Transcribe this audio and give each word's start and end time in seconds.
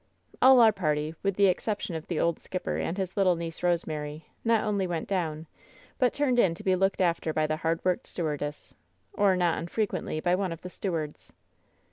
All 0.41 0.59
our 0.61 0.71
party, 0.71 1.13
with 1.21 1.35
the 1.35 1.45
exception 1.45 1.95
of 1.95 2.07
the 2.07 2.19
old 2.19 2.39
skipper 2.39 2.77
and 2.77 2.97
his 2.97 3.15
little 3.15 3.35
niece 3.35 3.61
Rosemary, 3.61 4.25
not 4.43 4.63
only 4.63 4.87
went 4.87 5.07
down, 5.07 5.45
but 5.99 6.11
turned 6.11 6.39
in 6.39 6.55
to 6.55 6.63
be 6.63 6.75
looked 6.75 7.01
after 7.01 7.33
by 7.33 7.45
the 7.45 7.57
hard 7.57 7.85
worked 7.85 8.07
stew 8.07 8.23
ardess, 8.25 8.73
or 9.13 9.35
not 9.35 9.59
unfrequently 9.59 10.19
by 10.19 10.33
one 10.33 10.51
of 10.51 10.63
the 10.63 10.71
stewards. 10.71 11.33